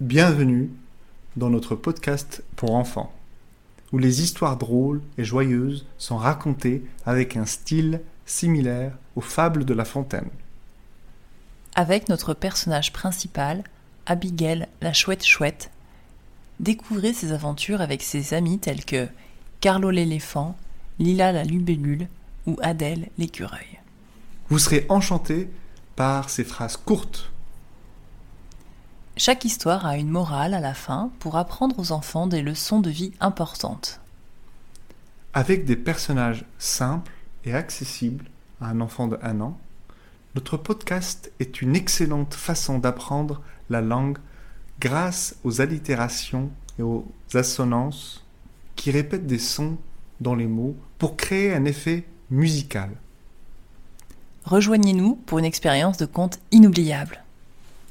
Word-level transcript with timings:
Bienvenue 0.00 0.70
dans 1.36 1.50
notre 1.50 1.74
podcast 1.74 2.42
pour 2.56 2.74
enfants, 2.74 3.12
où 3.92 3.98
les 3.98 4.22
histoires 4.22 4.56
drôles 4.56 5.02
et 5.18 5.24
joyeuses 5.24 5.84
sont 5.98 6.16
racontées 6.16 6.82
avec 7.04 7.36
un 7.36 7.44
style 7.44 8.00
similaire 8.24 8.96
aux 9.14 9.20
fables 9.20 9.66
de 9.66 9.74
La 9.74 9.84
Fontaine. 9.84 10.30
Avec 11.74 12.08
notre 12.08 12.32
personnage 12.32 12.94
principal, 12.94 13.62
Abigail 14.06 14.68
la 14.80 14.94
chouette 14.94 15.22
chouette, 15.22 15.70
découvrez 16.60 17.12
ses 17.12 17.32
aventures 17.32 17.82
avec 17.82 18.02
ses 18.02 18.32
amis 18.32 18.58
tels 18.58 18.86
que 18.86 19.06
Carlo 19.60 19.90
l'éléphant, 19.90 20.56
Lila 20.98 21.30
la 21.30 21.44
lubellule 21.44 22.08
ou 22.46 22.56
Adèle 22.62 23.10
l'écureuil. 23.18 23.80
Vous 24.48 24.58
serez 24.58 24.86
enchanté 24.88 25.50
par 25.94 26.30
ces 26.30 26.44
phrases 26.44 26.78
courtes. 26.78 27.30
Chaque 29.22 29.44
histoire 29.44 29.84
a 29.84 29.98
une 29.98 30.08
morale 30.08 30.54
à 30.54 30.60
la 30.60 30.72
fin 30.72 31.10
pour 31.18 31.36
apprendre 31.36 31.78
aux 31.78 31.92
enfants 31.92 32.26
des 32.26 32.40
leçons 32.40 32.80
de 32.80 32.88
vie 32.88 33.12
importantes. 33.20 34.00
Avec 35.34 35.66
des 35.66 35.76
personnages 35.76 36.46
simples 36.58 37.12
et 37.44 37.52
accessibles 37.52 38.24
à 38.62 38.68
un 38.68 38.80
enfant 38.80 39.08
de 39.08 39.18
1 39.20 39.42
an, 39.42 39.60
notre 40.34 40.56
podcast 40.56 41.30
est 41.38 41.60
une 41.60 41.76
excellente 41.76 42.32
façon 42.32 42.78
d'apprendre 42.78 43.42
la 43.68 43.82
langue 43.82 44.16
grâce 44.80 45.36
aux 45.44 45.60
allitérations 45.60 46.48
et 46.78 46.82
aux 46.82 47.06
assonances 47.34 48.24
qui 48.74 48.90
répètent 48.90 49.26
des 49.26 49.38
sons 49.38 49.76
dans 50.22 50.34
les 50.34 50.46
mots 50.46 50.76
pour 50.96 51.18
créer 51.18 51.52
un 51.52 51.66
effet 51.66 52.06
musical. 52.30 52.88
Rejoignez-nous 54.44 55.16
pour 55.26 55.38
une 55.38 55.44
expérience 55.44 55.98
de 55.98 56.06
conte 56.06 56.40
inoubliable. 56.52 57.22